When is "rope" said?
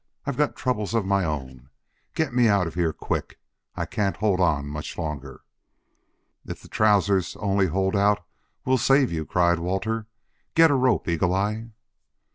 10.73-11.07